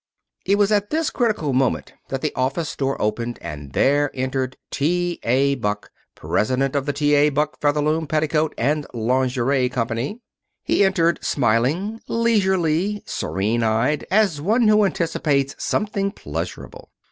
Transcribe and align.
It 0.47 0.55
was 0.57 0.71
at 0.71 0.89
this 0.89 1.11
critical 1.11 1.53
moment 1.53 1.93
that 2.09 2.21
the 2.21 2.33
office 2.33 2.75
door 2.75 2.99
opened, 2.99 3.37
and 3.39 3.71
there 3.73 4.09
entered 4.15 4.57
T. 4.71 5.19
A. 5.21 5.53
Buck, 5.53 5.91
president 6.15 6.75
of 6.75 6.87
the 6.87 6.93
T. 6.93 7.13
A. 7.13 7.29
Buck 7.29 7.59
Featherloom 7.61 8.07
Petticoat 8.07 8.55
and 8.57 8.87
Lingerie 8.95 9.69
Company. 9.69 10.19
He 10.63 10.83
entered 10.83 11.23
smiling, 11.23 12.01
leisurely, 12.07 13.03
serene 13.05 13.61
eyed, 13.61 14.03
as 14.09 14.41
one 14.41 14.67
who 14.67 14.85
anticipates 14.85 15.55
something 15.63 16.09
pleasurable. 16.09 16.89